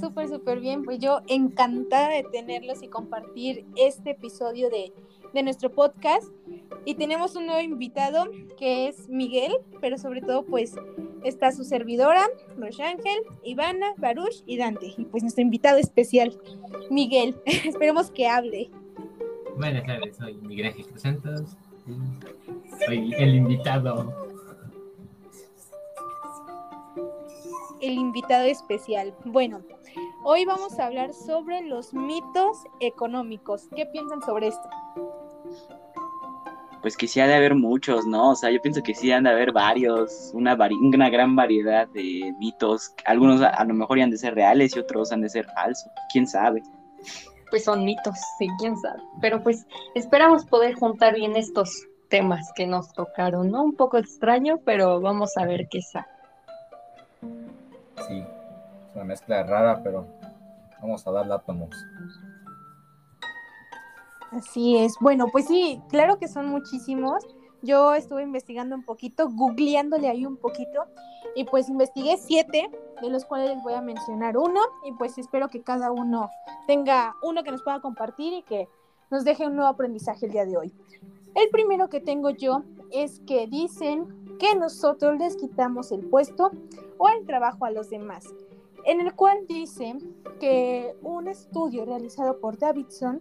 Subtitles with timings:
[0.00, 0.84] Súper, súper bien.
[0.84, 4.92] Pues yo encantada de tenerlos y compartir este episodio de,
[5.32, 6.28] de nuestro podcast.
[6.84, 8.26] Y tenemos un nuevo invitado
[8.58, 10.74] que es Miguel, pero sobre todo pues
[11.24, 12.26] está su servidora,
[12.56, 14.94] Roshangel, Ivana, Baruch y Dante.
[14.96, 16.38] Y pues nuestro invitado especial,
[16.90, 17.36] Miguel.
[17.46, 18.70] Esperemos que hable.
[19.56, 21.56] Buenas tardes, soy Miguel Ángel Santos.
[22.86, 24.12] Soy el invitado.
[27.80, 29.14] El invitado especial.
[29.24, 29.60] Bueno,
[30.24, 33.68] hoy vamos a hablar sobre los mitos económicos.
[33.76, 34.68] ¿Qué piensan sobre esto?
[36.82, 38.30] Pues que sí ha de haber muchos, ¿no?
[38.30, 42.34] O sea, yo pienso que sí han de haber varios, una, una gran variedad de
[42.38, 42.94] mitos.
[43.06, 45.88] Algunos a, a lo mejor han de ser reales y otros han de ser falsos.
[46.12, 46.62] ¿Quién sabe?
[47.54, 49.00] pues son mitos, sí, quién sabe.
[49.20, 49.64] Pero pues
[49.94, 53.62] esperamos poder juntar bien estos temas que nos tocaron, ¿no?
[53.62, 56.06] Un poco extraño, pero vamos a ver qué sale.
[58.08, 58.24] Sí,
[58.94, 60.06] una mezcla rara, pero
[60.80, 61.70] vamos a darle átomos.
[64.32, 64.96] Así es.
[65.00, 67.24] Bueno, pues sí, claro que son muchísimos.
[67.62, 70.84] Yo estuve investigando un poquito, googleándole ahí un poquito,
[71.34, 72.70] y pues investigué siete,
[73.00, 76.28] de los cuales les voy a mencionar uno, y pues espero que cada uno
[76.66, 78.68] tenga uno que nos pueda compartir y que
[79.10, 80.74] nos deje un nuevo aprendizaje el día de hoy.
[81.34, 86.50] El primero que tengo yo es que dicen que nosotros les quitamos el puesto
[86.98, 88.26] o el trabajo a los demás,
[88.84, 89.94] en el cual dice
[90.40, 93.20] que un estudio realizado por Davidson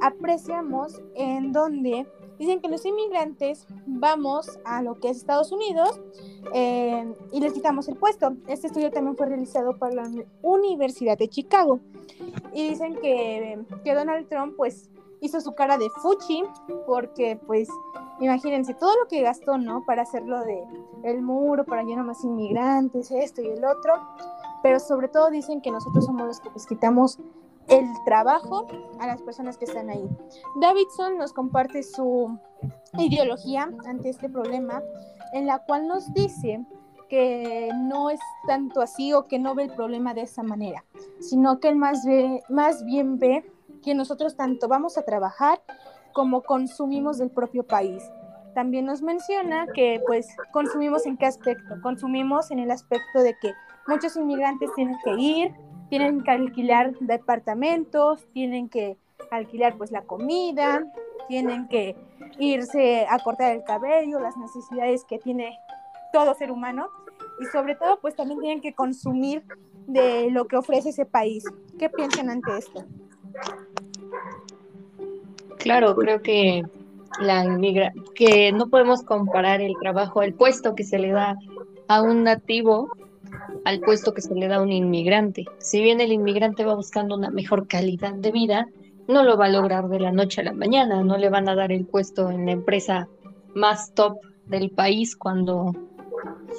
[0.00, 2.06] apreciamos en donde
[2.38, 6.00] dicen que los inmigrantes vamos a lo que es Estados Unidos
[6.54, 8.34] eh, y les quitamos el puesto.
[8.46, 10.10] Este estudio también fue realizado por la
[10.42, 11.80] Universidad de Chicago
[12.52, 16.42] y dicen que, que Donald Trump pues hizo su cara de fuchi
[16.86, 17.68] porque pues
[18.20, 19.84] imagínense todo lo que gastó, ¿no?
[19.84, 20.64] Para hacerlo de
[21.04, 23.94] el muro, para llenar más inmigrantes, esto y el otro,
[24.62, 27.18] pero sobre todo dicen que nosotros somos los que pues quitamos
[27.68, 28.66] el trabajo
[29.00, 30.08] a las personas que están ahí.
[30.60, 32.38] Davidson nos comparte su
[32.98, 34.82] ideología ante este problema,
[35.32, 36.64] en la cual nos dice
[37.08, 40.84] que no es tanto así o que no ve el problema de esa manera,
[41.20, 43.44] sino que él más, ve, más bien ve
[43.82, 45.60] que nosotros tanto vamos a trabajar
[46.12, 48.02] como consumimos del propio país.
[48.54, 53.52] También nos menciona que pues consumimos en qué aspecto, consumimos en el aspecto de que
[53.86, 55.52] muchos inmigrantes tienen que ir,
[55.88, 58.96] tienen que alquilar departamentos, tienen que
[59.30, 60.84] alquilar pues la comida,
[61.28, 61.96] tienen que
[62.38, 65.58] irse a cortar el cabello, las necesidades que tiene
[66.12, 66.88] todo ser humano
[67.40, 69.42] y sobre todo pues también tienen que consumir
[69.86, 71.44] de lo que ofrece ese país.
[71.78, 72.84] ¿Qué piensan ante esto?
[75.58, 76.62] Claro, creo que
[77.20, 81.36] la inmigra que no podemos comparar el trabajo, el puesto que se le da
[81.88, 82.88] a un nativo
[83.64, 85.44] al puesto que se le da a un inmigrante.
[85.58, 88.66] Si bien el inmigrante va buscando una mejor calidad de vida,
[89.08, 91.54] no lo va a lograr de la noche a la mañana, no le van a
[91.54, 93.08] dar el puesto en la empresa
[93.54, 95.72] más top del país cuando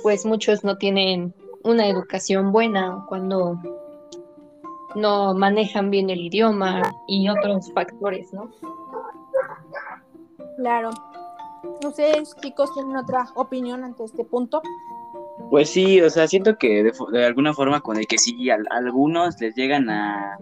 [0.01, 3.59] pues muchos no tienen una educación buena, cuando
[4.95, 8.49] no manejan bien el idioma y otros factores, ¿no?
[10.57, 10.91] Claro.
[11.85, 14.61] ¿Ustedes, chicos, tienen otra opinión ante este punto?
[15.53, 19.39] Pues sí, o sea, siento que de, alguna forma con el que sí, a, algunos
[19.39, 20.35] les llegan a,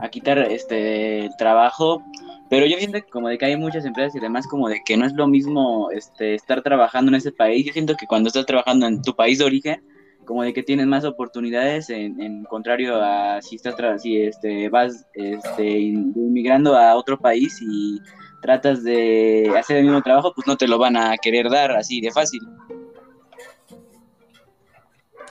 [0.00, 2.02] a, quitar este trabajo,
[2.50, 4.96] pero yo siento que como de que hay muchas empresas y demás como de que
[4.96, 8.46] no es lo mismo este estar trabajando en ese país, yo siento que cuando estás
[8.46, 9.80] trabajando en tu país de origen,
[10.24, 15.06] como de que tienes más oportunidades en, en contrario a si estás si este vas
[15.14, 18.00] este inmigrando a otro país y
[18.42, 22.00] tratas de hacer el mismo trabajo, pues no te lo van a querer dar así
[22.00, 22.40] de fácil.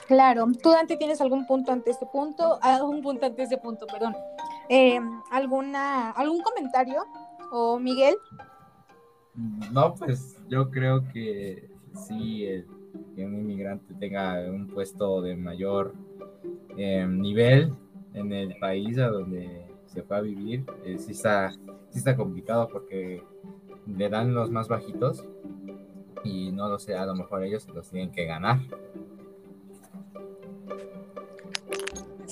[0.08, 4.14] Claro, tú Dante tienes algún punto ante este punto, algún punto ante este punto, perdón.
[4.70, 4.98] Eh,
[5.30, 7.04] ¿Alguna, algún comentario
[7.52, 8.16] o Miguel?
[9.70, 12.46] No, pues yo creo que sí,
[13.14, 15.94] que un inmigrante tenga un puesto de mayor
[16.78, 17.74] eh, nivel
[18.14, 21.52] en el país a donde se fue a vivir, eh, sí, está,
[21.90, 23.22] sí está complicado porque
[23.86, 25.24] le dan los más bajitos
[26.24, 28.58] y no lo sé, a lo mejor ellos los tienen que ganar.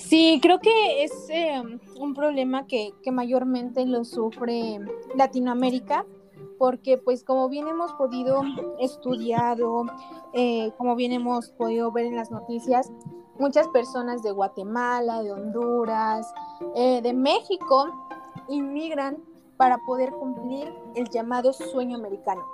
[0.08, 1.60] Sí, creo que es eh,
[1.98, 4.78] un problema que, que, mayormente lo sufre
[5.16, 6.06] Latinoamérica,
[6.60, 8.42] porque pues como bien hemos podido
[8.78, 9.84] estudiado,
[10.32, 12.92] eh, como bien hemos podido ver en las noticias,
[13.40, 16.32] muchas personas de Guatemala, de Honduras,
[16.76, 17.88] eh, de México,
[18.48, 19.16] inmigran
[19.56, 22.46] para poder cumplir el llamado sueño americano,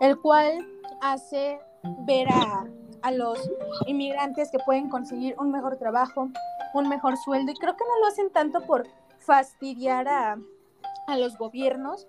[0.00, 0.66] el cual
[1.02, 1.60] hace
[2.06, 2.66] ver a,
[3.04, 3.38] a los
[3.86, 6.30] inmigrantes que pueden conseguir un mejor trabajo,
[6.72, 8.86] un mejor sueldo y creo que no lo hacen tanto por
[9.18, 10.38] fastidiar a,
[11.06, 12.06] a los gobiernos,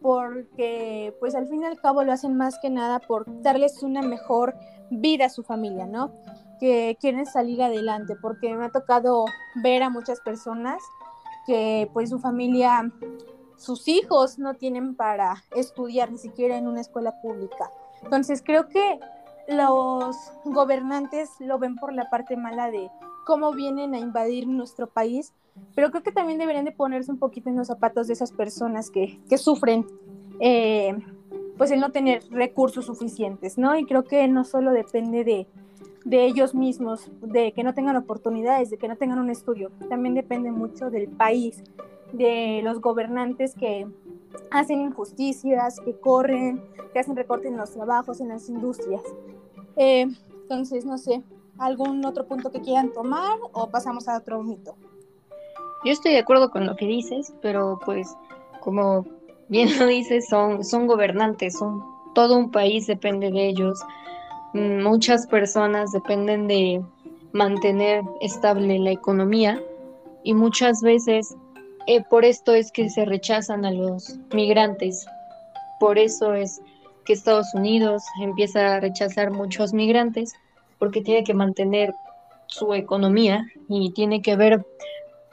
[0.00, 4.02] porque pues al fin y al cabo lo hacen más que nada por darles una
[4.02, 4.54] mejor
[4.88, 6.12] vida a su familia, ¿no?
[6.60, 9.24] Que quieren salir adelante, porque me ha tocado
[9.56, 10.80] ver a muchas personas
[11.44, 12.88] que pues su familia,
[13.56, 17.72] sus hijos no tienen para estudiar ni siquiera en una escuela pública.
[18.02, 19.00] Entonces creo que
[19.48, 22.90] los gobernantes lo ven por la parte mala de
[23.24, 25.32] cómo vienen a invadir nuestro país,
[25.74, 28.90] pero creo que también deberían de ponerse un poquito en los zapatos de esas personas
[28.90, 29.86] que, que sufren
[30.40, 30.96] eh,
[31.56, 33.76] pues el no tener recursos suficientes, ¿no?
[33.76, 35.46] Y creo que no solo depende de,
[36.04, 40.14] de ellos mismos, de que no tengan oportunidades, de que no tengan un estudio, también
[40.14, 41.62] depende mucho del país,
[42.12, 43.86] de los gobernantes que
[44.50, 46.62] hacen injusticias, que corren,
[46.92, 49.02] que hacen recortes en los trabajos, en las industrias.
[49.76, 50.06] Eh,
[50.42, 51.22] entonces, no sé,
[51.58, 54.76] ¿algún otro punto que quieran tomar o pasamos a otro mito?
[55.84, 58.16] Yo estoy de acuerdo con lo que dices, pero pues
[58.60, 59.06] como
[59.48, 61.82] bien lo dices, son, son gobernantes, son
[62.14, 63.78] todo un país depende de ellos.
[64.54, 66.82] Mm, Muchas personas dependen de
[67.32, 69.62] mantener estable la economía
[70.24, 71.36] y muchas veces
[71.86, 75.06] eh, por esto es que se rechazan a los migrantes.
[75.78, 76.60] Por eso es
[77.04, 80.34] que Estados Unidos empieza a rechazar muchos migrantes
[80.78, 81.94] porque tiene que mantener
[82.48, 84.64] su economía y tiene que ver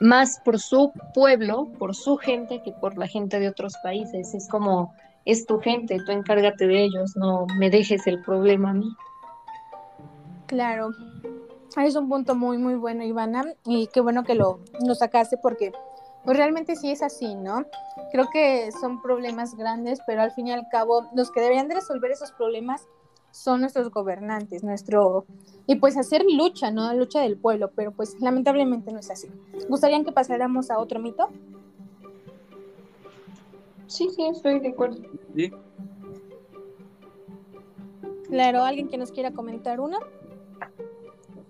[0.00, 4.34] más por su pueblo, por su gente, que por la gente de otros países.
[4.34, 8.74] Es como, es tu gente, tú encárgate de ellos, no me dejes el problema a
[8.74, 8.88] mí.
[10.46, 10.90] Claro,
[11.82, 15.72] es un punto muy, muy bueno, Ivana, y qué bueno que lo, lo sacaste porque
[16.24, 17.64] pues realmente sí es así, ¿no?
[18.10, 21.76] Creo que son problemas grandes, pero al fin y al cabo los que deberían de
[21.76, 22.86] resolver esos problemas
[23.30, 25.26] son nuestros gobernantes, nuestro
[25.66, 26.92] y pues hacer lucha, ¿no?
[26.94, 29.28] Lucha del pueblo, pero pues lamentablemente no es así.
[29.68, 31.28] ¿Gustarían que pasáramos a otro mito?
[33.86, 35.02] Sí, sí, estoy de acuerdo.
[35.34, 35.52] ¿Sí?
[38.28, 39.98] Claro, alguien que nos quiera comentar uno.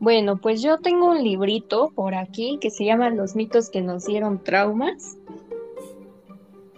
[0.05, 4.05] Bueno, pues yo tengo un librito por aquí que se llama Los mitos que nos
[4.05, 5.17] dieron traumas.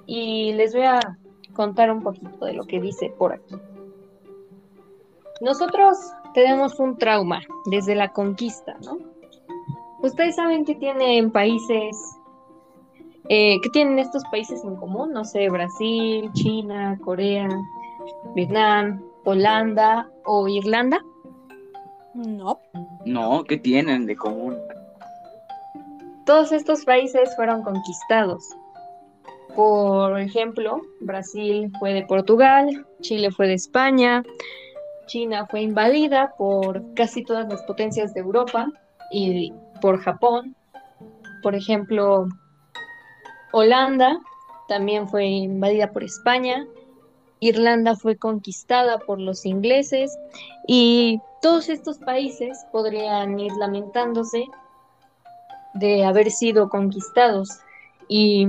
[0.06, 1.00] Y les voy a
[1.52, 3.56] contar un poquito de lo que dice por aquí.
[5.40, 5.98] Nosotros
[6.34, 8.98] tenemos un trauma desde la conquista, ¿no?
[10.02, 11.96] Ustedes saben que tienen países,
[13.28, 17.48] eh, que tienen estos países en común, no sé, Brasil, China, Corea,
[18.36, 21.02] Vietnam, Holanda o Irlanda.
[22.16, 22.60] No.
[23.04, 24.56] No, ¿qué tienen de común?
[26.24, 28.42] Todos estos países fueron conquistados.
[29.54, 34.22] Por ejemplo, Brasil fue de Portugal, Chile fue de España,
[35.06, 38.70] China fue invadida por casi todas las potencias de Europa
[39.10, 40.56] y por Japón.
[41.42, 42.26] Por ejemplo,
[43.52, 44.18] Holanda
[44.68, 46.66] también fue invadida por España.
[47.40, 50.16] Irlanda fue conquistada por los ingleses
[50.66, 54.46] y todos estos países podrían ir lamentándose
[55.74, 57.50] de haber sido conquistados
[58.08, 58.48] y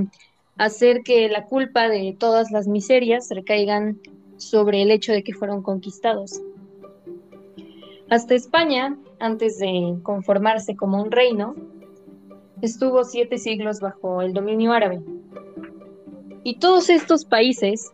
[0.56, 4.00] hacer que la culpa de todas las miserias recaigan
[4.38, 6.40] sobre el hecho de que fueron conquistados.
[8.10, 11.54] Hasta España, antes de conformarse como un reino,
[12.62, 15.02] estuvo siete siglos bajo el dominio árabe.
[16.42, 17.92] Y todos estos países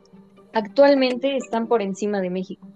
[0.55, 2.67] actualmente están por encima de México.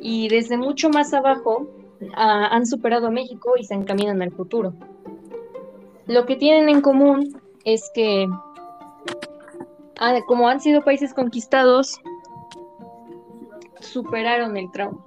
[0.00, 1.66] Y desde mucho más abajo
[2.14, 4.72] ah, han superado a México y se encaminan al futuro.
[6.06, 8.26] Lo que tienen en común es que,
[9.98, 12.00] ah, como han sido países conquistados,
[13.80, 15.04] superaron el trauma.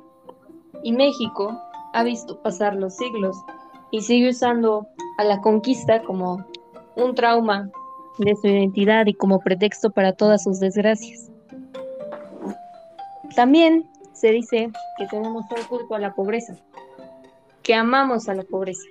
[0.84, 1.58] Y México
[1.94, 3.38] ha visto pasar los siglos
[3.92, 6.46] y sigue usando a la conquista como
[6.96, 7.70] un trauma
[8.18, 11.32] de su identidad y como pretexto para todas sus desgracias.
[13.36, 16.56] También se dice que tenemos un culto a la pobreza,
[17.63, 18.88] que amamos a la pobreza.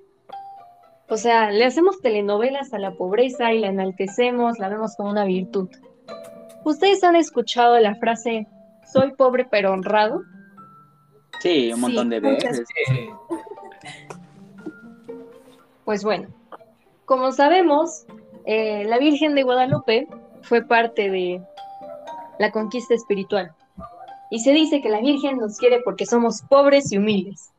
[1.08, 5.24] O sea, le hacemos telenovelas a la pobreza y la enaltecemos, la vemos como una
[5.24, 5.68] virtud.
[6.64, 8.46] ¿Ustedes han escuchado la frase
[8.92, 10.22] soy pobre pero honrado?
[11.40, 12.68] Sí, un montón Sí, de veces.
[12.86, 13.08] Sí.
[15.84, 16.28] Pues bueno,
[17.04, 18.06] como sabemos,
[18.44, 20.08] eh, la Virgen de Guadalupe
[20.42, 21.42] fue parte de
[22.38, 23.52] la conquista espiritual.
[24.30, 27.52] Y se dice que la Virgen nos quiere porque somos pobres y humildes,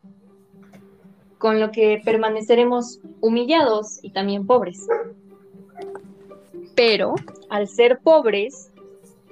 [1.38, 4.88] con lo que permaneceremos humillados y también pobres.
[6.76, 7.16] Pero
[7.50, 8.72] al ser pobres,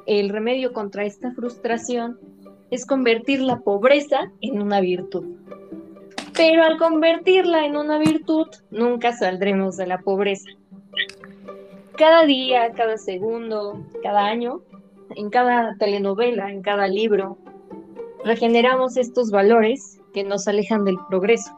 [0.05, 2.19] el remedio contra esta frustración
[2.71, 5.25] es convertir la pobreza en una virtud.
[6.35, 10.49] pero al convertirla en una virtud, nunca saldremos de la pobreza.
[11.97, 14.61] Cada día, cada segundo, cada año,
[15.15, 17.37] en cada telenovela, en cada libro,
[18.23, 21.51] regeneramos estos valores que nos alejan del progreso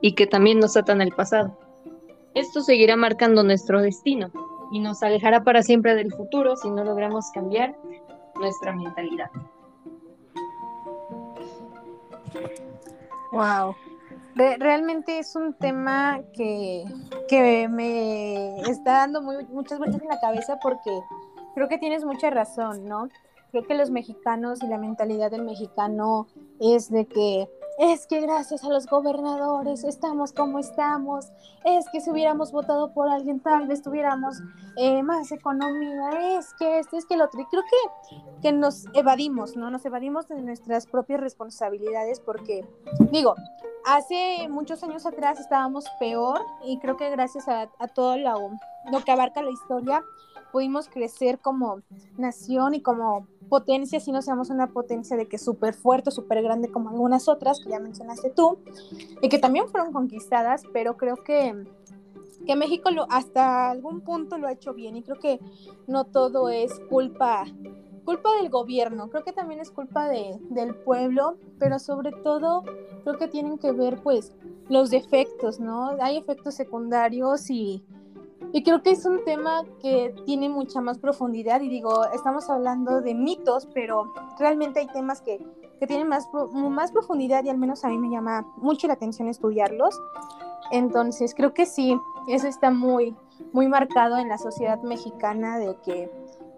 [0.00, 1.58] y que también nos atan al pasado.
[2.34, 4.30] Esto seguirá marcando nuestro destino
[4.72, 7.76] y nos alejará para siempre del futuro si no logramos cambiar
[8.36, 9.30] nuestra mentalidad.
[13.32, 13.74] Wow.
[14.34, 16.84] Re- realmente es un tema que,
[17.28, 20.90] que me está dando muchas vueltas en la cabeza porque
[21.54, 23.08] creo que tienes mucha razón, ¿no?
[23.52, 26.26] Creo que los mexicanos y la mentalidad del mexicano
[26.58, 27.48] es de que
[27.78, 31.32] es que gracias a los gobernadores estamos como estamos,
[31.64, 34.36] es que si hubiéramos votado por alguien tal vez tuviéramos
[34.76, 37.40] eh, más economía, es que esto, es que el otro.
[37.40, 39.70] Y creo que, que nos evadimos, ¿no?
[39.70, 42.66] Nos evadimos de nuestras propias responsabilidades porque,
[43.10, 43.34] digo,
[43.84, 48.50] hace muchos años atrás estábamos peor y creo que gracias a, a todo lo,
[48.90, 50.02] lo que abarca la historia
[50.54, 51.80] pudimos crecer como
[52.16, 56.70] nación y como potencia, si no seamos una potencia de que súper fuerte, súper grande
[56.70, 58.58] como algunas otras que ya mencionaste tú,
[59.20, 61.64] y que también fueron conquistadas, pero creo que,
[62.46, 65.40] que México lo, hasta algún punto lo ha hecho bien y creo que
[65.88, 67.46] no todo es culpa
[68.04, 72.62] culpa del gobierno, creo que también es culpa de, del pueblo, pero sobre todo
[73.02, 74.34] creo que tienen que ver pues
[74.68, 75.96] los defectos, ¿no?
[76.00, 77.82] Hay efectos secundarios y,
[78.54, 83.00] y creo que es un tema que tiene mucha más profundidad y digo, estamos hablando
[83.00, 85.44] de mitos, pero realmente hay temas que,
[85.80, 89.26] que tienen más, más profundidad y al menos a mí me llama mucho la atención
[89.26, 90.00] estudiarlos.
[90.70, 93.16] Entonces creo que sí, eso está muy,
[93.52, 96.08] muy marcado en la sociedad mexicana de que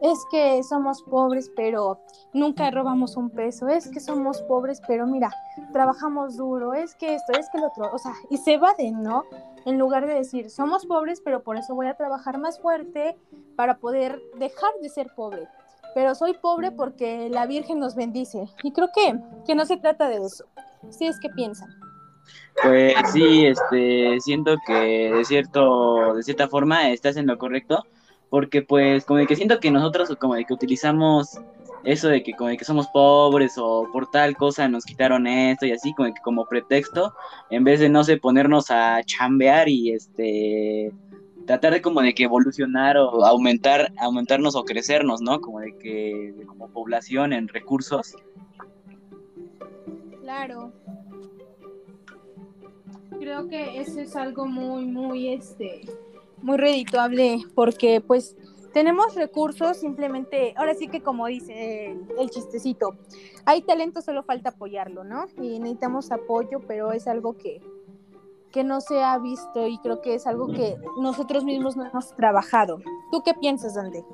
[0.03, 2.00] es que somos pobres, pero
[2.33, 5.31] nunca robamos un peso, es que somos pobres, pero mira,
[5.73, 9.25] trabajamos duro, es que esto, es que lo otro, o sea, y se evaden, ¿no?
[9.65, 13.17] En lugar de decir, somos pobres, pero por eso voy a trabajar más fuerte
[13.57, 15.49] para poder dejar de ser pobre.
[15.95, 18.45] Pero soy pobre porque la Virgen nos bendice.
[18.62, 20.45] Y creo que, que no se trata de eso.
[20.83, 21.71] ¿Ustedes qué piensan?
[22.62, 27.85] Pues sí, este, siento que de cierto, de cierta forma estás en lo correcto,
[28.30, 31.38] porque pues como de que siento que nosotros como de que utilizamos
[31.85, 35.66] eso de que como de que somos pobres o por tal cosa nos quitaron esto
[35.66, 37.14] y así como de que como pretexto,
[37.50, 40.92] en vez de no sé ponernos a chambear y este
[41.47, 45.40] tratar de como de que evolucionar o aumentar, aumentarnos o crecernos, ¿no?
[45.40, 48.16] Como de que como población en recursos.
[50.21, 50.73] Claro.
[53.18, 55.83] Creo que eso es algo muy, muy, este,
[56.43, 58.37] muy redituable porque pues
[58.73, 62.95] tenemos recursos simplemente, ahora sí que como dice el, chistecito,
[63.47, 65.26] hay talento, solo falta apoyarlo, ¿no?
[65.40, 67.62] Y necesitamos apoyo, pero es algo que,
[68.52, 72.14] que no se ha visto y creo que es algo que nosotros mismos no hemos
[72.16, 72.81] trabajado.
[73.11, 74.05] ¿Tú qué piensas, Dante?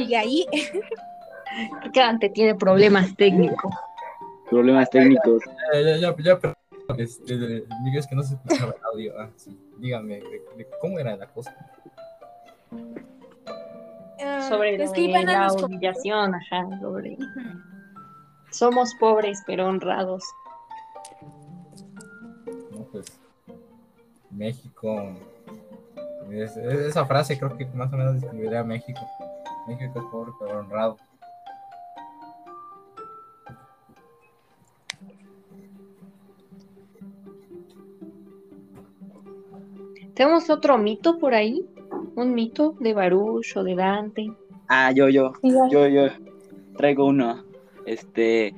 [0.00, 0.46] Sigue ahí.
[1.94, 3.72] Dante tiene problemas técnicos.
[4.50, 5.42] Problemas técnicos.
[5.72, 6.54] Ya, ya, ya, ya, pero,
[6.98, 7.64] este,
[7.96, 9.14] es que no se escuchaba el audio.
[9.20, 9.58] Ah, sí.
[9.78, 11.54] Dígame, de- de ¿cómo era la cosa?
[14.22, 17.16] Ah, Sobre es que iban a la los humillación, ajá, sobre...
[18.50, 20.24] Somos pobres pero honrados.
[22.72, 23.06] No, pues,
[24.30, 25.14] México.
[26.30, 29.00] es- es- esa frase creo que más o menos describiría a México.
[29.66, 30.96] México es pobre pero honrado.
[40.14, 41.66] ¿Tenemos otro mito por ahí?
[42.14, 44.32] ¿Un mito de Baruch o de Dante?
[44.68, 45.34] Ah, yo, yo.
[45.42, 46.08] Yo, yo
[46.76, 47.44] traigo uno.
[47.84, 48.54] Este,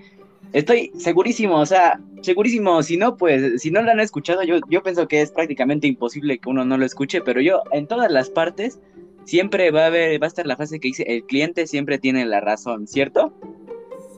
[0.53, 2.83] estoy segurísimo, o sea, segurísimo.
[2.85, 6.39] Si no, pues, si no lo han escuchado, yo, yo pienso que es prácticamente imposible
[6.39, 8.79] que uno no lo escuche, pero yo, en todas las partes,
[9.29, 12.25] siempre va a haber, va a estar la frase que dice, el cliente siempre tiene
[12.25, 13.31] la razón, ¿cierto?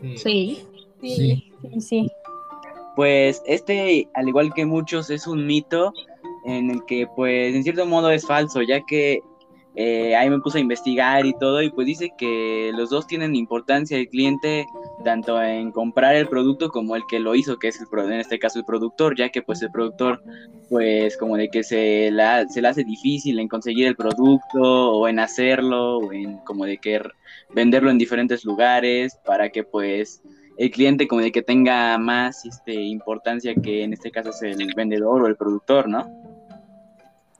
[0.00, 0.16] Sí.
[0.16, 0.62] Sí.
[1.02, 2.10] Sí, sí, sí.
[2.94, 5.92] Pues este, al igual que muchos, es un mito
[6.44, 9.20] en el que, pues, en cierto modo es falso, ya que
[9.74, 13.34] eh, ahí me puse a investigar y todo, y pues dice que los dos tienen
[13.34, 14.66] importancia, el cliente,
[15.04, 18.38] tanto en comprar el producto como el que lo hizo, que es el, en este
[18.38, 20.23] caso el productor, ya que pues el productor,
[20.69, 25.09] pues como de que se la, se le hace difícil en conseguir el producto o
[25.09, 27.00] en hacerlo, o en como de que
[27.54, 30.23] venderlo en diferentes lugares para que pues
[30.57, 34.75] el cliente como de que tenga más este, importancia que en este caso es el
[34.75, 36.07] vendedor o el productor, ¿no?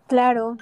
[0.07, 0.57] Claro.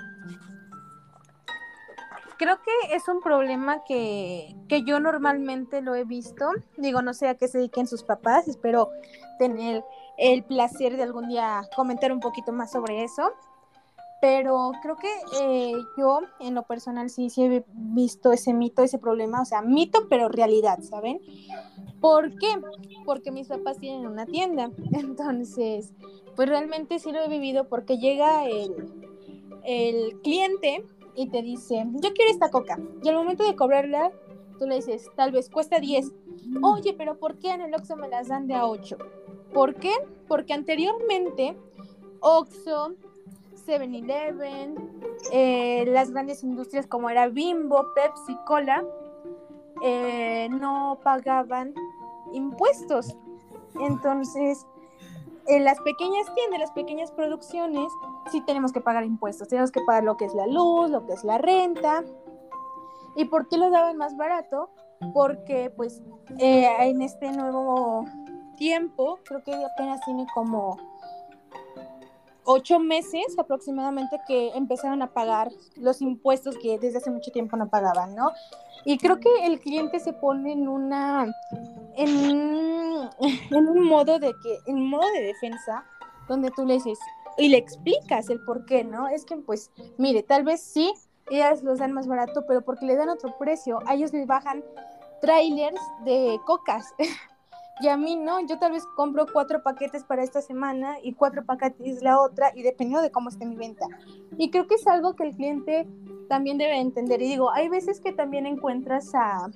[2.38, 6.50] Creo que es un problema que, que yo normalmente lo he visto.
[6.76, 8.46] Digo, no sé a qué se dediquen sus papás.
[8.46, 8.90] Espero
[9.40, 9.84] tener
[10.18, 13.32] el placer de algún día comentar un poquito más sobre eso.
[14.20, 15.08] Pero creo que
[15.40, 19.42] eh, yo, en lo personal, sí, sí he visto ese mito, ese problema.
[19.42, 21.20] O sea, mito, pero realidad, ¿saben?
[22.00, 22.48] ¿Por qué?
[23.04, 24.70] Porque mis papás tienen una tienda.
[24.92, 25.92] Entonces,
[26.36, 28.74] pues realmente sí lo he vivido porque llega el,
[29.64, 30.84] el cliente
[31.18, 32.78] y te dice, yo quiero esta coca.
[33.02, 34.12] Y al momento de cobrarla,
[34.56, 36.12] tú le dices, tal vez cuesta 10.
[36.62, 38.96] Oye, pero ¿por qué en el Oxxo me las dan de a 8?
[39.52, 39.90] ¿Por qué?
[40.28, 41.56] Porque anteriormente
[42.20, 42.94] Oxxo,
[43.66, 44.76] 7-Eleven,
[45.32, 48.84] eh, las grandes industrias como era Bimbo, Pepsi, Cola,
[49.82, 51.74] eh, no pagaban
[52.32, 53.16] impuestos.
[53.80, 54.68] Entonces,
[55.48, 57.90] en las pequeñas tiendas, las pequeñas producciones,
[58.28, 59.48] sí tenemos que pagar impuestos.
[59.48, 62.04] Tenemos que pagar lo que es la luz, lo que es la renta.
[63.16, 64.70] ¿Y por qué lo daban más barato?
[65.12, 66.02] Porque pues
[66.38, 68.04] eh, en este nuevo
[68.56, 70.76] tiempo, creo que apenas tiene como
[72.44, 77.68] ocho meses aproximadamente que empezaron a pagar los impuestos que desde hace mucho tiempo no
[77.68, 78.30] pagaban, ¿no?
[78.84, 81.26] Y creo que el cliente se pone en una,
[81.96, 83.10] en,
[83.50, 85.84] en un modo de que, en modo de defensa,
[86.26, 86.98] donde tú le dices
[87.38, 89.08] y le explicas el por qué, ¿no?
[89.08, 90.92] Es que, pues, mire, tal vez sí,
[91.30, 94.64] ellas los dan más barato, pero porque le dan otro precio, a ellos les bajan
[95.20, 96.94] trailers de cocas.
[97.80, 101.44] Y a mí no, yo tal vez compro cuatro paquetes para esta semana y cuatro
[101.44, 103.86] paquetes la otra y dependiendo de cómo esté mi venta.
[104.36, 105.86] Y creo que es algo que el cliente
[106.28, 107.22] también debe entender.
[107.22, 109.48] Y digo, hay veces que también encuentras a,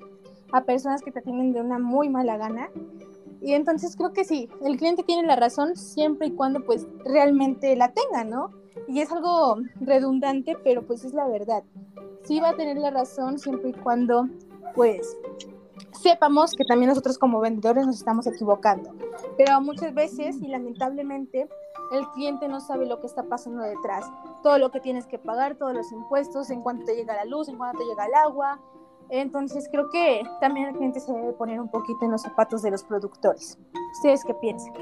[0.53, 2.71] a personas que te tienen de una muy mala gana.
[3.43, 7.75] Y entonces creo que sí, el cliente tiene la razón siempre y cuando pues realmente
[7.77, 8.51] la tenga, ¿no?
[8.87, 11.65] Y es algo redundante, pero pues es la verdad.
[12.25, 14.29] Sí va a tener la razón siempre y cuando
[14.75, 15.17] pues
[16.01, 18.95] sepamos que también nosotros como vendedores nos estamos equivocando.
[19.37, 21.49] Pero muchas veces y lamentablemente
[21.93, 24.11] el cliente no sabe lo que está pasando detrás.
[24.43, 27.49] Todo lo que tienes que pagar, todos los impuestos, en cuanto te llega la luz,
[27.49, 28.61] en cuanto te llega el agua.
[29.13, 32.71] Entonces creo que también el cliente se debe poner un poquito en los zapatos de
[32.71, 33.59] los productores.
[33.99, 34.73] ¿Ustedes qué piensan?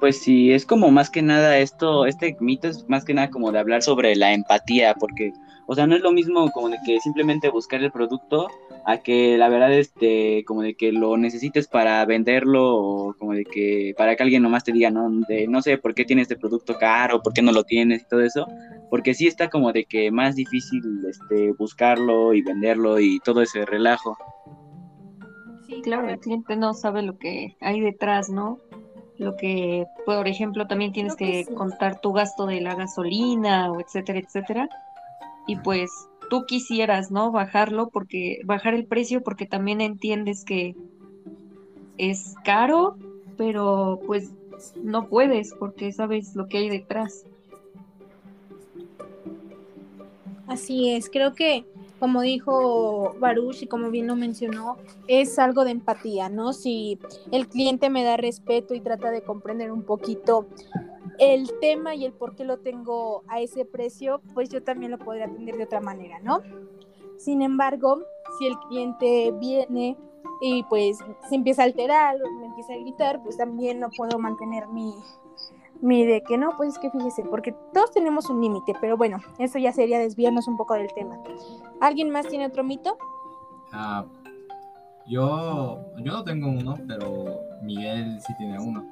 [0.00, 3.52] Pues sí, es como más que nada esto, este mito es más que nada como
[3.52, 5.34] de hablar sobre la empatía, porque,
[5.66, 8.48] o sea, no es lo mismo como de que simplemente buscar el producto
[8.86, 13.44] a que la verdad, este, como de que lo necesites para venderlo o como de
[13.44, 16.36] que para que alguien nomás te diga, no, de, no sé por qué tienes este
[16.36, 18.46] producto caro, por qué no lo tienes y todo eso,
[18.90, 23.64] porque sí está como de que más difícil, este, buscarlo y venderlo y todo ese
[23.64, 24.16] relajo.
[25.66, 28.60] Sí, claro, el cliente no sabe lo que hay detrás, ¿no?
[29.18, 34.20] lo que, por ejemplo, también tienes que, contar tu gasto de la gasolina o etcétera,
[34.20, 34.68] etcétera.
[35.46, 35.90] Y pues
[36.30, 37.32] tú quisieras, ¿no?
[37.32, 40.76] Bajarlo porque, bajar el precio porque también entiendes que
[41.96, 42.96] es caro,
[43.36, 44.32] pero pues
[44.82, 47.26] no puedes porque sabes lo que hay detrás.
[50.48, 51.66] Así es, creo que
[51.98, 54.76] como dijo Baruch y como bien lo mencionó,
[55.08, 56.52] es algo de empatía, ¿no?
[56.52, 56.98] Si
[57.32, 60.46] el cliente me da respeto y trata de comprender un poquito
[61.18, 64.98] el tema y el por qué lo tengo a ese precio, pues yo también lo
[64.98, 66.40] podría atender de otra manera, ¿no?
[67.16, 68.04] Sin embargo,
[68.38, 69.96] si el cliente viene
[70.40, 74.68] y pues se empieza a alterar, me empieza a gritar, pues también no puedo mantener
[74.68, 74.94] mi,
[75.80, 79.18] mi de que no, pues es que fíjese, porque todos tenemos un límite, pero bueno,
[79.38, 81.18] eso ya sería desviarnos un poco del tema.
[81.80, 82.96] ¿Alguien más tiene otro mito?
[83.72, 84.04] Ah,
[85.06, 88.84] yo, yo no tengo uno, pero Miguel sí tiene uno.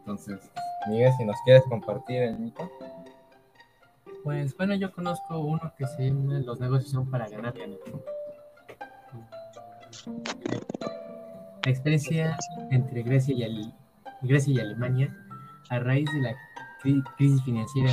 [0.00, 0.50] Entonces,
[0.88, 2.68] Miguel, si nos quieres compartir el mito.
[4.22, 7.54] Pues bueno, yo conozco uno que se llama Los negocios son para ganar
[11.64, 12.36] La experiencia
[12.70, 13.72] entre Grecia y,
[14.22, 15.14] Grecia y Alemania
[15.70, 16.36] a raíz de la
[17.16, 17.92] crisis financiera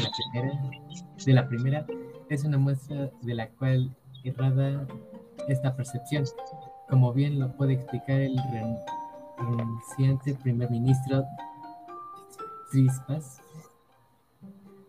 [1.25, 1.85] de la primera,
[2.29, 4.87] es una muestra de la cual errada
[5.47, 6.25] esta percepción,
[6.89, 8.35] como bien lo puede explicar el
[9.37, 11.23] renunciante primer ministro
[12.71, 13.41] Trispas,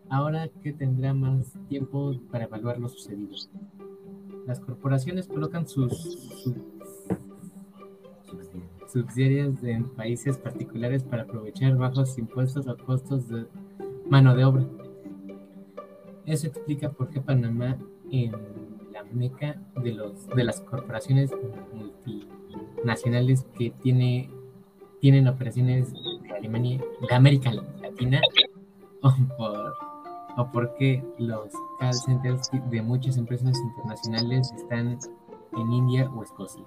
[0.09, 3.35] ahora que tendrá más tiempo para evaluar lo sucedido.
[4.45, 6.53] Las corporaciones colocan sus,
[8.93, 13.45] subsidiarias en países particulares para aprovechar bajos impuestos o costos de
[14.09, 14.65] mano de obra.
[16.25, 17.77] Eso explica por qué Panamá
[18.11, 18.31] en
[18.91, 21.31] la meca de, los, de las corporaciones
[21.73, 24.29] multinacionales que tiene,
[25.01, 27.51] tienen operaciones de América
[27.81, 28.21] Latina,
[29.01, 29.73] o por
[30.37, 31.95] o por qué los call
[32.69, 34.97] de muchas empresas internacionales están
[35.53, 36.63] en India o Escocia.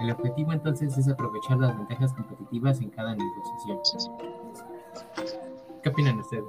[0.00, 3.78] El objetivo entonces es aprovechar las ventajas competitivas en cada negociación.
[5.82, 6.44] ¿Qué opinan ustedes?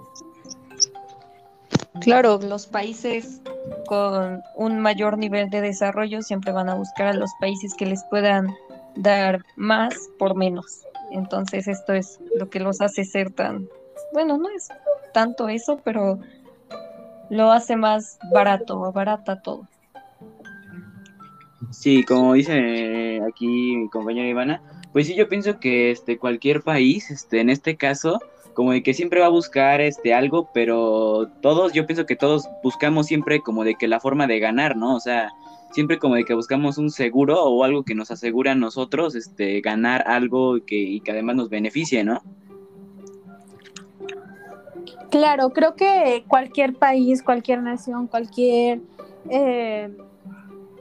[2.02, 3.42] Claro, los países
[3.88, 8.04] con un mayor nivel de desarrollo siempre van a buscar a los países que les
[8.06, 8.56] puedan
[8.96, 10.84] dar más por menos.
[11.12, 13.68] Entonces esto es lo que los hace ser tan,
[14.14, 14.70] bueno, no es
[15.14, 16.20] tanto eso, pero
[17.30, 19.68] lo hace más barato, barata todo.
[21.72, 27.12] Sí, como dice aquí mi compañera Ivana, pues sí, yo pienso que este cualquier país,
[27.12, 28.20] este, en este caso,
[28.54, 32.50] como de que siempre va a buscar este algo, pero todos, yo pienso que todos
[32.64, 34.96] buscamos siempre como de que la forma de ganar, ¿no?
[34.96, 35.32] O sea,
[35.72, 39.62] siempre como de que buscamos un seguro o algo que nos asegure a nosotros este
[39.62, 42.22] ganar algo que, y que además nos beneficie, ¿no?
[45.12, 48.82] Claro, creo que cualquier país, cualquier nación, cualquier
[49.30, 49.90] eh,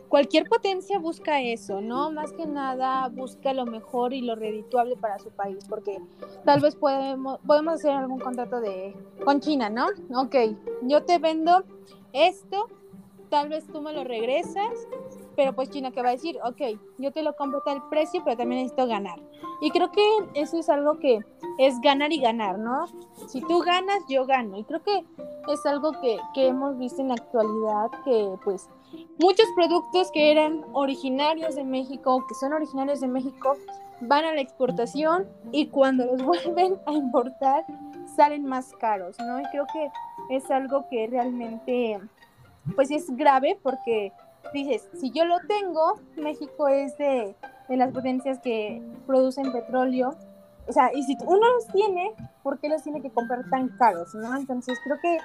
[0.09, 2.11] cualquier potencia busca eso, ¿no?
[2.11, 6.01] Más que nada busca lo mejor y lo redituable para su país, porque
[6.44, 8.94] tal vez podemos, podemos hacer algún contrato de
[9.25, 9.87] con China, ¿no?
[10.14, 10.35] Ok,
[10.83, 11.64] yo te vendo
[12.12, 12.66] esto,
[13.29, 14.87] tal vez tú me lo regresas,
[15.37, 18.23] pero pues China que va a decir, ok, yo te lo compro a tal precio,
[18.25, 19.21] pero también necesito ganar.
[19.61, 20.03] Y creo que
[20.35, 21.21] eso es algo que
[21.59, 22.87] es ganar y ganar, ¿no?
[23.27, 24.59] Si tú ganas, yo gano.
[24.59, 25.05] Y creo que
[25.49, 28.69] es algo que, que hemos visto en la actualidad, que pues
[29.19, 33.57] muchos productos que eran originarios de México, que son originarios de México,
[34.01, 37.64] van a la exportación y cuando los vuelven a importar
[38.17, 39.41] salen más caros, ¿no?
[39.41, 39.91] Y creo que
[40.35, 42.01] es algo que realmente,
[42.75, 44.13] pues es grave porque
[44.53, 47.35] dices, si yo lo tengo, México es de,
[47.69, 50.17] de las potencias que producen petróleo,
[50.67, 54.15] o sea, y si uno los tiene, ¿por qué los tiene que comprar tan caros,
[54.15, 54.37] no?
[54.37, 55.19] Entonces creo que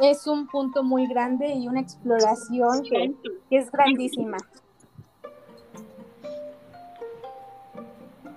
[0.00, 3.14] es un punto muy grande y una exploración que,
[3.50, 4.38] es grandísima.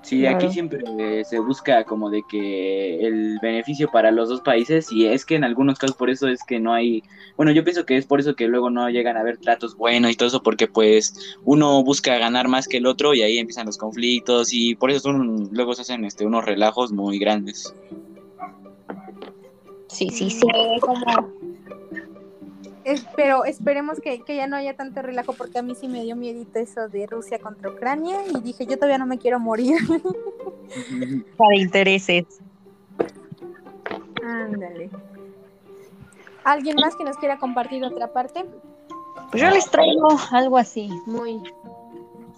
[0.04, 5.06] Sí, aquí siempre se busca como de que el beneficio para los dos países y
[5.06, 7.04] es que en algunos casos por eso es que no hay,
[7.38, 10.12] bueno, yo pienso que es por eso que luego no llegan a haber tratos buenos
[10.12, 13.68] y todo eso porque pues uno busca ganar más que el otro y ahí empiezan
[13.68, 17.74] los conflictos y por eso son, luego se hacen este, unos relajos muy grandes.
[19.88, 20.48] Sí, sí, sí.
[23.16, 26.60] Pero esperemos que, ya no haya tanto relajo porque a mí sí me dio miedito
[26.60, 29.78] eso de Rusia contra Ucrania y dije yo todavía no me quiero morir.
[31.38, 32.26] Para intereses.
[34.24, 34.90] Ándale.
[36.44, 38.46] ¿Alguien más que nos quiera compartir otra parte?
[39.30, 41.42] Pues yo les traigo algo así, muy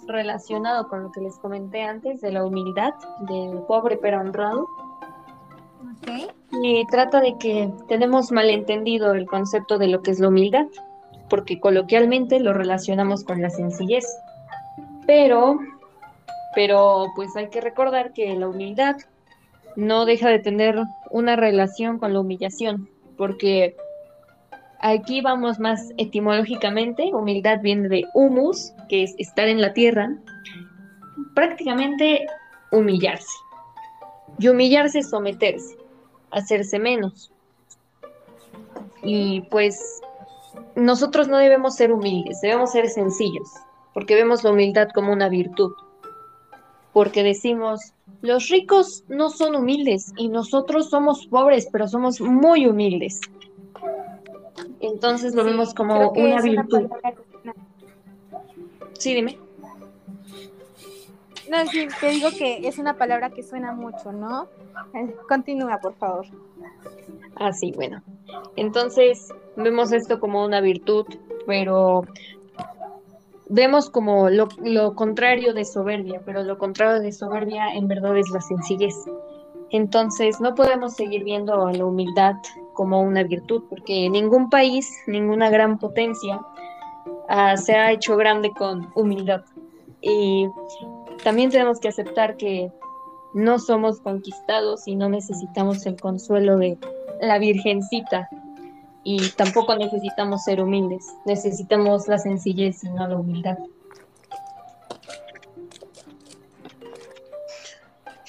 [0.07, 4.67] relacionado con lo que les comenté antes de la humildad del pobre pero honrado.
[6.61, 10.67] Y trata de que tenemos malentendido el concepto de lo que es la humildad,
[11.29, 14.05] porque coloquialmente lo relacionamos con la sencillez.
[15.07, 15.59] Pero,
[16.55, 18.97] pero pues hay que recordar que la humildad
[19.75, 23.75] no deja de tener una relación con la humillación, porque
[24.79, 30.15] aquí vamos más etimológicamente, humildad viene de humus, que es estar en la tierra,
[31.33, 32.25] prácticamente
[32.71, 33.42] humillarse.
[34.39, 35.77] Y humillarse es someterse
[36.33, 37.31] hacerse menos.
[39.01, 40.01] Y pues
[40.75, 43.49] nosotros no debemos ser humildes, debemos ser sencillos,
[43.93, 45.71] porque vemos la humildad como una virtud.
[46.91, 53.19] Porque decimos, los ricos no son humildes y nosotros somos pobres, pero somos muy humildes.
[54.79, 56.89] Entonces lo vemos como una virtud.
[58.99, 59.42] Sí, dime.
[61.53, 61.59] No,
[61.99, 64.47] te digo que es una palabra que suena mucho, ¿no?
[64.95, 66.25] Eh, continúa, por favor.
[67.35, 68.01] Ah, sí, bueno.
[68.55, 71.05] Entonces, vemos esto como una virtud,
[71.45, 72.05] pero
[73.49, 78.31] vemos como lo, lo, contrario de soberbia, pero lo contrario de soberbia en verdad es
[78.31, 78.95] la sencillez.
[79.69, 82.33] Entonces, no podemos seguir viendo a la humildad
[82.73, 86.39] como una virtud, porque ningún país, ninguna gran potencia
[87.29, 89.43] ah, se ha hecho grande con humildad.
[90.01, 90.47] Y
[91.23, 92.71] también tenemos que aceptar que
[93.33, 96.77] no somos conquistados y no necesitamos el consuelo de
[97.21, 98.29] la Virgencita.
[99.05, 103.57] Y tampoco necesitamos ser humildes, necesitamos la sencillez y no la humildad.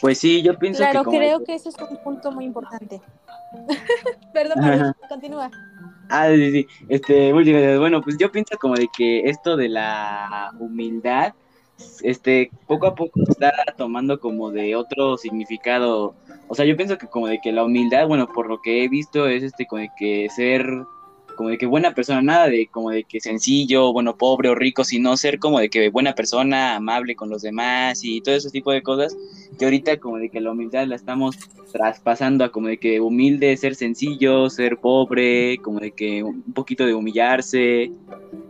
[0.00, 0.90] Pues sí, yo pienso que.
[0.90, 3.00] Claro, creo que ese es un punto muy importante.
[4.34, 5.50] Perdón, continúa.
[6.10, 6.66] Ah, sí, sí.
[6.88, 11.34] Este, Bueno, pues yo pienso como de que esto de la humildad
[12.02, 16.14] este, poco a poco está tomando como de otro significado.
[16.48, 18.88] O sea, yo pienso que como de que la humildad, bueno, por lo que he
[18.88, 20.66] visto, es este, como de que ser
[21.34, 24.84] como de que buena persona, nada de como de que sencillo, bueno, pobre o rico,
[24.84, 28.72] sino ser como de que buena persona, amable con los demás y todo ese tipo
[28.72, 29.16] de cosas,
[29.58, 31.36] que ahorita como de que la humildad la estamos
[31.72, 36.86] traspasando a como de que humilde, ser sencillo, ser pobre, como de que un poquito
[36.86, 37.90] de humillarse,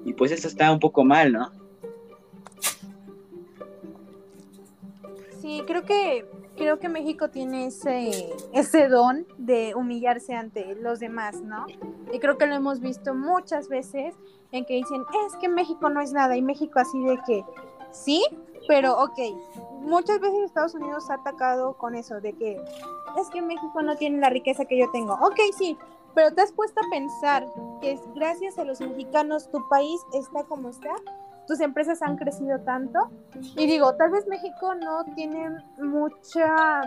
[0.04, 1.63] y pues eso está un poco mal, ¿no?
[5.44, 6.26] Sí, creo que
[6.56, 11.66] creo que México tiene ese, ese don de humillarse ante los demás, ¿no?
[12.14, 14.14] Y creo que lo hemos visto muchas veces
[14.52, 17.44] en que dicen, es que México no es nada, y México así de que,
[17.90, 18.24] sí,
[18.66, 19.18] pero ok,
[19.82, 22.58] muchas veces Estados Unidos ha atacado con eso, de que
[23.20, 25.12] es que México no tiene la riqueza que yo tengo.
[25.20, 25.76] Ok, sí,
[26.14, 27.46] pero te has puesto a pensar
[27.82, 30.94] que es gracias a los mexicanos tu país está como está
[31.46, 33.10] tus empresas han crecido tanto.
[33.56, 36.82] Y digo, tal vez México no tiene mucha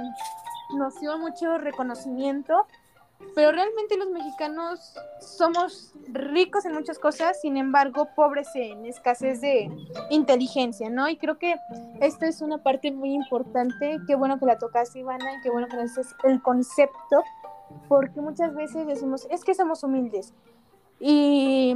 [0.75, 2.65] noción, mucho reconocimiento,
[3.33, 9.71] pero realmente los mexicanos somos ricos en muchas cosas, sin embargo, pobres en escasez de
[10.09, 11.09] inteligencia, ¿no?
[11.09, 11.55] Y creo que
[11.99, 13.97] esto es una parte muy importante.
[14.07, 17.23] Qué bueno que la tocas, Ivana, y qué bueno que nos el concepto,
[17.87, 20.33] porque muchas veces decimos, es que somos humildes.
[20.99, 21.75] Y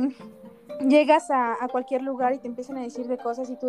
[0.87, 3.67] llegas a, cualquier lugar y te empiezan a decir de cosas y tú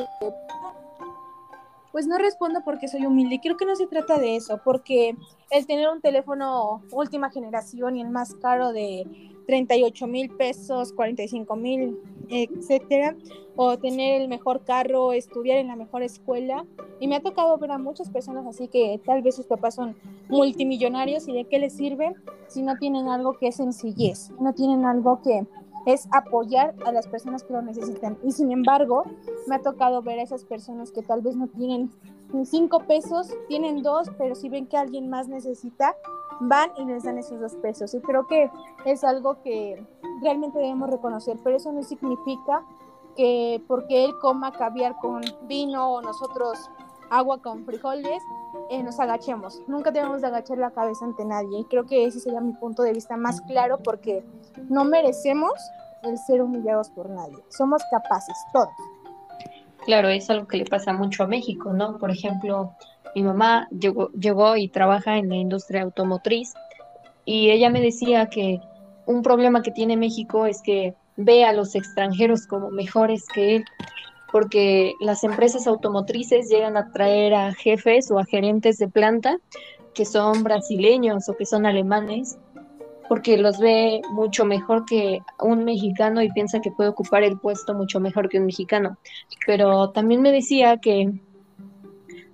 [1.93, 3.39] pues no respondo porque soy humilde.
[3.43, 5.15] Creo que no se trata de eso, porque
[5.51, 9.07] el tener un teléfono última generación y el más caro de
[9.47, 11.99] 38 mil pesos, 45 mil,
[12.31, 13.15] etcétera,
[13.57, 16.65] o tener el mejor carro, estudiar en la mejor escuela.
[16.99, 19.95] Y me ha tocado ver a muchas personas así que tal vez sus papás son
[20.31, 22.15] multimillonarios y de qué les sirve
[22.49, 25.47] si no tienen algo que es sencillez, no tienen algo que
[25.87, 28.19] es apoyar a las personas que lo necesitan.
[28.23, 29.05] Y sin embargo,
[29.47, 31.91] me ha tocado ver a esas personas que tal vez no tienen
[32.45, 35.95] cinco pesos, tienen dos, pero si ven que alguien más necesita,
[36.41, 37.95] van y les dan esos dos pesos.
[37.95, 38.51] Y creo que
[38.85, 39.85] es algo que
[40.23, 42.65] realmente debemos reconocer, pero eso no significa
[43.17, 46.71] que porque él coma caviar con vino o nosotros
[47.13, 48.23] agua con frijoles,
[48.71, 49.61] eh, nos agachemos.
[49.67, 51.61] Nunca debemos de agachar la cabeza ante nadie.
[51.61, 54.25] Y creo que ese sería mi punto de vista más claro porque
[54.69, 55.53] no merecemos
[56.03, 57.37] el ser humillados por nadie.
[57.49, 58.71] Somos capaces, todos.
[59.85, 61.99] Claro, es algo que le pasa mucho a México, ¿no?
[61.99, 62.73] Por ejemplo,
[63.15, 66.55] mi mamá llegó, llegó y trabaja en la industria automotriz
[67.25, 68.61] y ella me decía que
[69.07, 73.65] un problema que tiene México es que ve a los extranjeros como mejores que él
[74.33, 79.39] porque las empresas automotrices llegan a traer a jefes o a gerentes de planta
[79.95, 82.39] que son brasileños o que son alemanes,
[83.09, 87.75] porque los ve mucho mejor que un mexicano y piensa que puede ocupar el puesto
[87.75, 88.97] mucho mejor que un mexicano.
[89.47, 91.13] Pero también me decía que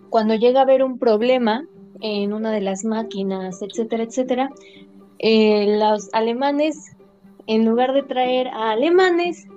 [0.09, 1.67] cuando llega a haber un problema
[2.01, 4.51] en una de las máquinas, etcétera, etcétera,
[5.19, 6.97] eh, los alemanes,
[7.49, 9.49] en lugar de traer a alemanes,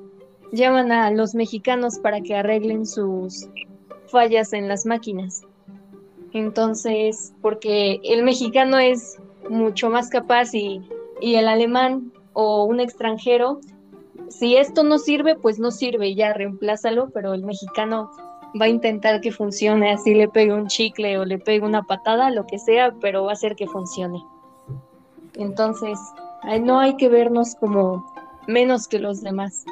[0.51, 3.47] llaman a los mexicanos para que arreglen sus
[4.07, 5.43] fallas en las máquinas.
[6.33, 9.17] Entonces, porque el mexicano es
[9.49, 10.81] mucho más capaz y,
[11.21, 13.59] el alemán o un extranjero,
[14.29, 18.09] si esto no sirve, pues no sirve, ya reemplázalo, pero el mexicano
[18.59, 22.31] va a intentar que funcione, así le pegue un chicle o le pegue una patada,
[22.31, 24.23] lo que sea, pero va a hacer que funcione.
[25.35, 25.99] Entonces,
[26.61, 28.11] no hay que vernos como
[28.47, 29.63] menos que los demás.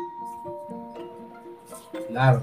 [2.09, 2.41] Claro.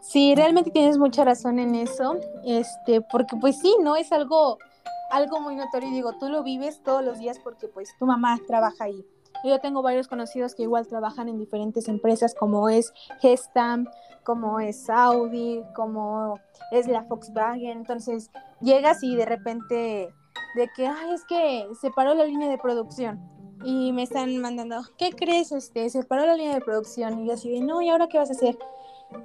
[0.00, 0.34] Sí.
[0.36, 3.96] realmente tienes mucha razón en eso, este, porque pues sí, ¿no?
[3.96, 4.58] Es algo,
[5.10, 8.84] algo muy notorio, digo, tú lo vives todos los días porque pues tu mamá trabaja
[8.84, 9.04] ahí.
[9.42, 13.88] Yo tengo varios conocidos que igual trabajan en diferentes empresas como es Gestam,
[14.22, 16.38] como es Audi, como
[16.70, 17.78] es la Volkswagen.
[17.78, 20.14] Entonces llegas y de repente
[20.54, 23.20] de que, ay, es que se paró la línea de producción
[23.64, 25.52] y me están mandando, ¿qué crees?
[25.52, 28.18] Este, se paró la línea de producción y yo así de, no, ¿y ahora qué
[28.18, 28.58] vas a hacer?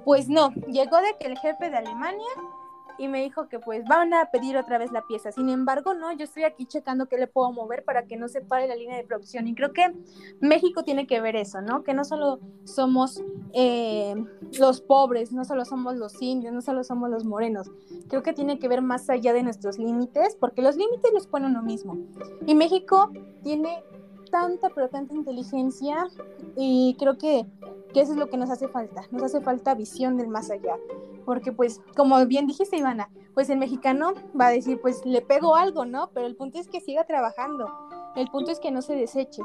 [0.04, 2.28] Pues no, llegó de que el jefe de Alemania
[3.00, 5.32] y me dijo que pues van a pedir otra vez la pieza.
[5.32, 8.42] Sin embargo, no, yo estoy aquí checando qué le puedo mover para que no se
[8.42, 9.48] pare la línea de producción.
[9.48, 9.90] Y creo que
[10.40, 11.82] México tiene que ver eso, ¿no?
[11.82, 13.22] Que no solo somos
[13.54, 14.14] eh,
[14.58, 17.70] los pobres, no solo somos los indios, no solo somos los morenos.
[18.08, 21.46] Creo que tiene que ver más allá de nuestros límites, porque los límites los pone
[21.46, 21.96] uno mismo.
[22.46, 23.10] Y México
[23.42, 23.82] tiene
[24.30, 26.08] tanta, pero tanta inteligencia
[26.56, 27.46] y creo que,
[27.94, 30.76] eso es lo que nos hace falta, nos hace falta visión del más allá,
[31.24, 35.56] porque pues como bien dijiste Ivana, pues el mexicano va a decir pues le pego
[35.56, 36.10] algo, ¿no?
[36.14, 37.68] Pero el punto es que siga trabajando,
[38.16, 39.42] el punto es que no se deseche.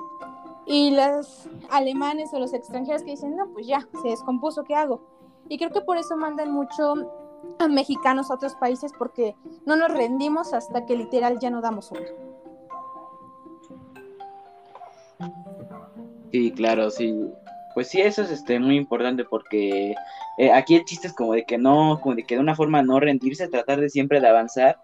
[0.68, 5.00] Y los alemanes o los extranjeros que dicen, no, pues ya, se descompuso, ¿qué hago?
[5.50, 6.94] y creo que por eso mandan mucho
[7.60, 11.92] a mexicanos a otros países porque no nos rendimos hasta que literal ya no damos
[11.92, 12.35] uno.
[16.32, 17.14] Sí, claro, sí.
[17.74, 19.94] Pues sí, eso es este, muy importante porque
[20.38, 22.82] eh, aquí el chiste es como de que no, como de que de una forma
[22.82, 24.78] no rendirse, tratar de siempre de avanzar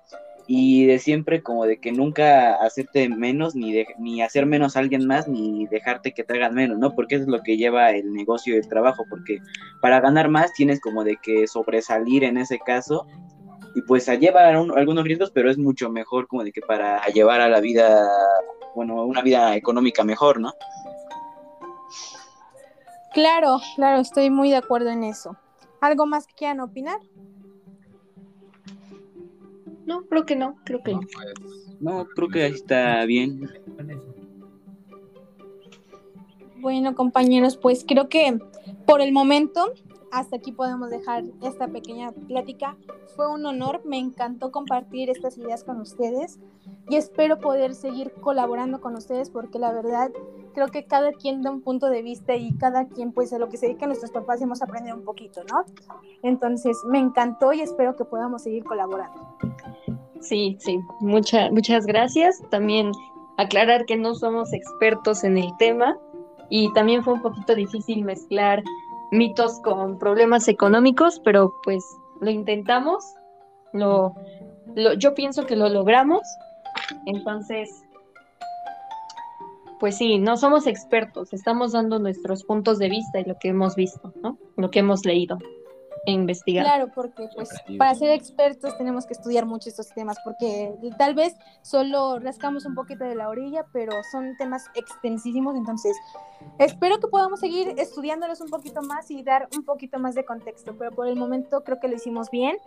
[0.48, 4.80] y de siempre como de que nunca hacerte menos, ni, de, ni hacer menos a
[4.80, 6.94] alguien más, ni dejarte que te menos, ¿no?
[6.94, 9.40] Porque eso es lo que lleva el negocio y el trabajo, porque
[9.82, 13.08] para ganar más tienes como de que sobresalir en ese caso
[13.74, 17.42] y pues a llevar algunos riesgos, pero es mucho mejor como de que para llevar
[17.42, 18.08] a la vida,
[18.76, 20.54] bueno, una vida económica mejor, ¿no?
[23.14, 25.38] Claro, claro, estoy muy de acuerdo en eso.
[25.82, 27.00] ¿Algo más que quieran opinar?
[29.86, 31.02] No, creo que no, creo que no.
[31.80, 33.50] No, creo que está bien.
[36.58, 38.40] Bueno, compañeros, pues creo que
[38.86, 39.74] por el momento
[40.12, 42.78] hasta aquí podemos dejar esta pequeña plática.
[43.16, 46.40] Fue un honor, me encantó compartir estas ideas con ustedes
[46.90, 50.12] y espero poder seguir colaborando con ustedes porque la verdad
[50.54, 53.50] creo que cada quien da un punto de vista y cada quien pues a lo
[53.50, 55.64] que se dedica nuestros papás hemos aprendido un poquito, ¿no?
[56.24, 59.38] Entonces me encantó y espero que podamos seguir colaborando.
[60.20, 62.42] Sí, sí, muchas muchas gracias.
[62.50, 62.92] También
[63.38, 65.98] aclarar que no somos expertos en el tema
[66.50, 68.62] y también fue un poquito difícil mezclar
[69.12, 71.84] mitos con problemas económicos, pero pues
[72.22, 73.04] lo intentamos,
[73.74, 74.16] lo,
[74.98, 76.22] yo pienso que lo logramos,
[77.06, 77.84] entonces,
[79.80, 83.76] pues sí, no somos expertos, estamos dando nuestros puntos de vista y lo que hemos
[83.76, 84.38] visto, ¿no?
[84.56, 85.38] Lo que hemos leído
[86.06, 86.66] e investigar.
[86.66, 91.36] Claro, porque pues para ser expertos tenemos que estudiar mucho estos temas, porque tal vez
[91.62, 95.96] solo rascamos un poquito de la orilla, pero son temas extensísimos, entonces
[96.58, 100.76] espero que podamos seguir estudiándolos un poquito más y dar un poquito más de contexto,
[100.78, 102.58] pero por el momento creo que lo hicimos bien.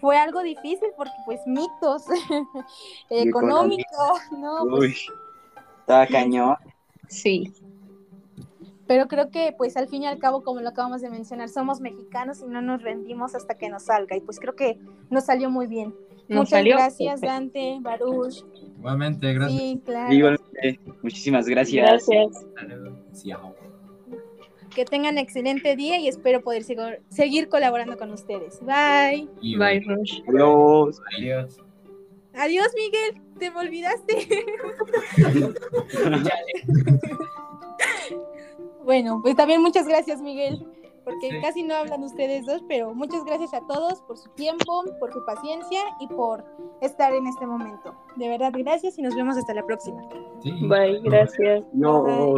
[0.00, 2.04] Fue algo difícil porque pues mitos
[3.10, 4.64] económicos, ¿no?
[4.64, 5.06] Uy, pues,
[5.80, 6.56] estaba cañón.
[7.08, 7.52] Sí
[8.92, 11.80] pero creo que pues al fin y al cabo, como lo acabamos de mencionar, somos
[11.80, 14.78] mexicanos y no nos rendimos hasta que nos salga y pues creo que
[15.08, 15.94] nos salió muy bien.
[16.28, 18.44] Muchas gracias Dante, Baruch.
[18.76, 19.62] Igualmente, gracias.
[19.62, 20.12] Sí, claro.
[20.12, 22.06] Igualmente, muchísimas gracias.
[22.06, 22.46] Gracias.
[24.74, 26.62] Que tengan excelente día y espero poder
[27.08, 28.60] seguir colaborando con ustedes.
[28.60, 29.26] Bye.
[29.56, 30.20] Bye, Rush.
[30.28, 31.00] Adiós.
[31.16, 31.56] Adiós.
[32.34, 33.22] Adiós, Miguel.
[33.38, 34.28] Te me olvidaste.
[38.84, 40.66] Bueno, pues también muchas gracias, Miguel,
[41.04, 45.12] porque casi no hablan ustedes dos, pero muchas gracias a todos por su tiempo, por
[45.12, 46.44] su paciencia y por
[46.80, 47.94] estar en este momento.
[48.16, 50.02] De verdad, gracias y nos vemos hasta la próxima.
[50.42, 51.64] Bye, gracias.
[51.72, 52.36] No.